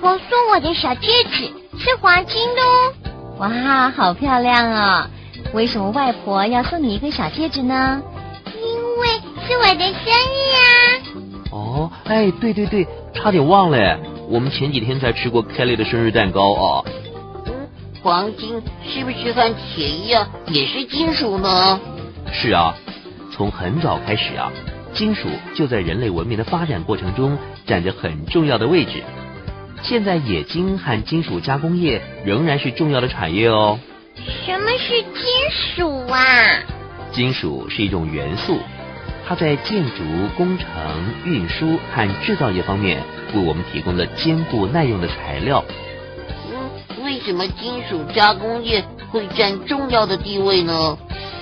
[0.00, 3.38] 公送我的小戒指是黄金的哦。
[3.38, 5.10] 哇，好漂亮哦！
[5.52, 8.00] 为什么外婆要送你一个小戒指呢？
[8.46, 9.08] 因为
[9.46, 10.62] 是我的生日啊。
[11.50, 13.98] 哦，哎，对对对，差点忘了，
[14.28, 16.84] 我们前几天才吃过 Kelly 的生日蛋糕啊。
[17.46, 17.68] 嗯，
[18.00, 21.80] 黄金是不是和铁一样也是金属呢？
[22.32, 22.76] 是啊，
[23.32, 24.52] 从很早开始啊，
[24.94, 27.36] 金属就在人类文明的发展过程中
[27.66, 29.02] 占着很重要的位置。
[29.82, 33.78] 现在冶金和金属加工业仍然是重要的产业哦。
[34.44, 35.24] 什么是金
[35.76, 36.18] 属啊？
[37.12, 38.58] 金属是一种元素，
[39.26, 40.02] 它在建筑
[40.36, 40.66] 工程、
[41.24, 43.02] 运输和制造业方面
[43.34, 45.64] 为我们提供了坚固耐用的材料。
[46.50, 50.98] 嗯，为什么金属加工业会占重要的地位呢？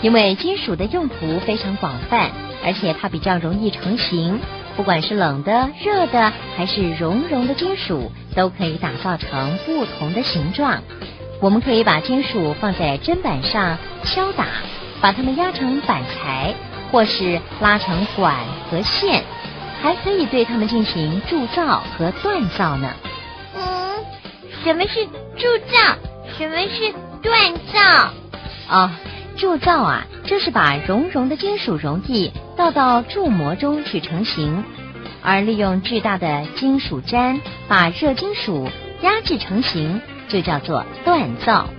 [0.00, 2.30] 因为金属的用途非常广泛，
[2.64, 4.40] 而且它比较容易成型。
[4.80, 10.82] 不管是冷的、热的，还是熔融的金属，都可以打造成不同的形状。
[11.38, 14.46] 我们可以把金属放在砧板上敲打，
[15.02, 16.54] 把它们压成板材，
[16.90, 18.34] 或是拉成管
[18.70, 19.22] 和线，
[19.82, 22.90] 还可以对它们进行铸造和锻造呢。
[23.54, 23.62] 嗯，
[24.64, 25.04] 什么是
[25.36, 25.94] 铸造？
[26.38, 26.90] 什么是
[27.22, 28.14] 锻造？
[28.70, 28.90] 哦。
[29.40, 34.62] 铸造啊，就是把熔融的金属溶液倒到铸模中去成型，
[35.22, 38.68] 而利用巨大的金属粘把热金属
[39.00, 41.70] 压制成型，就叫做锻造。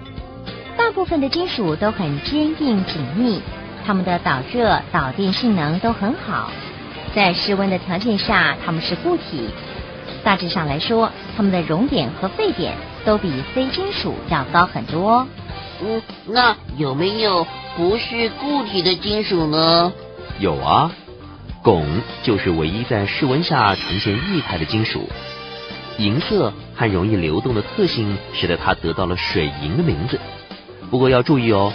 [0.76, 3.40] 大部分的金属都很坚硬紧密，
[3.86, 6.50] 它们的导热导电性能都很好，
[7.14, 9.52] 在室温的条件下，它们是固体。
[10.24, 12.74] 大致上来说，它们的熔点和沸点
[13.06, 15.28] 都比非金属要高很多。
[15.84, 19.92] 嗯，那有没有不是固体的金属呢？
[20.40, 20.92] 有啊，
[21.64, 21.84] 汞
[22.24, 25.10] 就是唯一在室温下呈现液态的金属，
[25.98, 30.20] 银色和容易流动的特性使得它得到了水银的名字。
[30.90, 31.74] 不过要注意哦，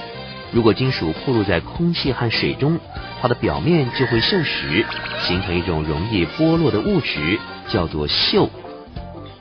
[0.52, 2.78] 如果金属暴露在空气和水中，
[3.20, 4.84] 它的表面就会锈蚀，
[5.26, 8.48] 形成一种容易剥落的物质，叫做锈。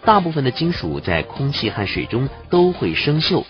[0.03, 3.43] 大部分的金属在空气和水中都会生锈。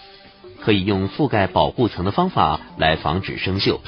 [0.65, 3.79] 可以用覆盖保护层的方法来防止生锈。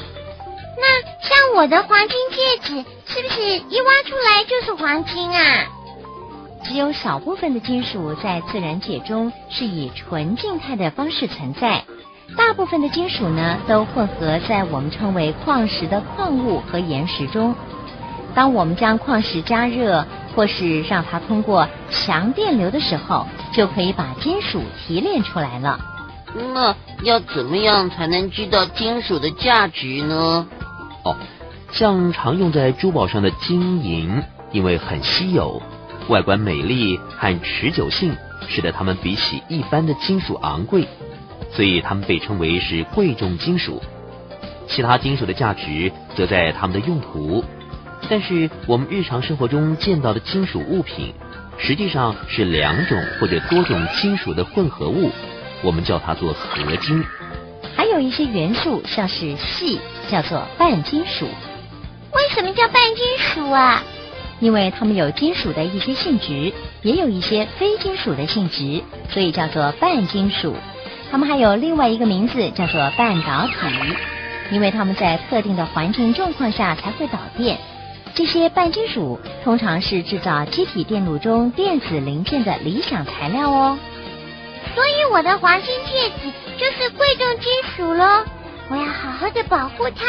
[0.77, 5.65] 那像我的黄金戒指，是不是一挖出来就是黄金啊？
[6.63, 11.83] 只有少部分的金属在自然界中是以纯静态的方式存在，
[12.37, 17.55] 大部分的金属呢都混合在我们称为矿石的矿物和岩石中。
[18.35, 20.05] 当我们将矿石加热，
[20.35, 25.79] 或是让它通过强电流的时候，就可以把金属提炼出来了。
[26.35, 30.47] 那要怎么样才能知道金属的价值呢？
[31.03, 31.15] 哦，
[31.71, 34.21] 像常用在珠宝上的金银，
[34.51, 35.61] 因为很稀有，
[36.09, 38.15] 外观美丽和持久性，
[38.47, 40.87] 使得它们比起一般的金属昂贵，
[41.51, 43.81] 所以它们被称为是贵重金属。
[44.67, 47.43] 其他金属的价值则在它们的用途。
[48.09, 51.13] 但是我们日常生活中见到的金属物品，
[51.57, 55.09] 实际上是两种或者多种金属的混合物。
[55.63, 57.03] 我们叫它做合金，
[57.75, 59.79] 还有一些元素像是锡，
[60.09, 61.25] 叫做半金属。
[62.13, 63.83] 为什么叫半金属啊？
[64.39, 66.53] 因为它们有金属的一些性质，
[66.83, 70.55] 也有一些非金属的性质，所以叫做半金属。
[71.09, 73.53] 它们还有另外一个名字叫做半导体，
[74.51, 77.57] 因为它们在特定的环境状况下才会导电。
[78.13, 83.77] 这些半金属通常是制造机体电路中电子零件的理想材料哦。
[84.77, 88.23] 所以我的黄金戒指就是贵重金属喽，
[88.69, 90.05] 我要好好的保护它。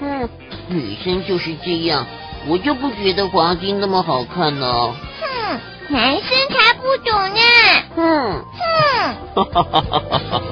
[0.00, 0.28] 嗯，
[0.66, 2.04] 女生就是这样，
[2.48, 4.92] 我就不觉得黄金那么好看呢。
[5.20, 7.40] 哼，男生才不懂呢。
[7.94, 9.14] 哼哼。
[9.36, 10.42] 哈哈哈哈哈。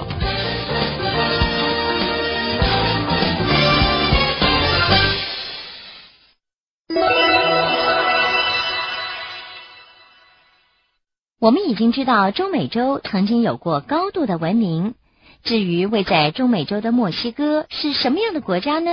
[11.41, 14.95] 我们已经知道中美洲曾经有过高度的文明。
[15.43, 18.91] 至于位在中美洲的墨西哥是什么样的国家呢？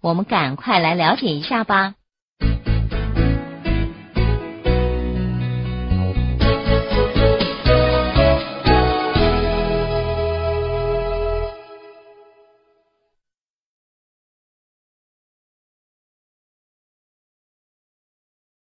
[0.00, 1.94] 我们赶快来了解一下吧。